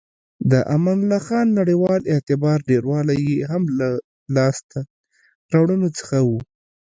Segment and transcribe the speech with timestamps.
[0.51, 3.89] د امان الله خان نړیوال اعتبار ډیروالی یې هم له
[4.37, 4.79] لاسته
[5.53, 6.29] راوړنو څخه و.